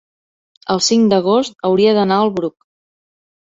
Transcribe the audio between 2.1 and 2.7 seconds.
al Bruc.